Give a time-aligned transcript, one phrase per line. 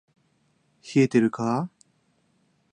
[0.95, 1.77] 冷えてるか～